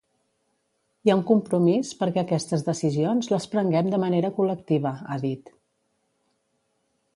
[1.07, 5.55] Hi ha un compromís perquè aquestes decisions les prenguem de manera col·lectiva, ha dit.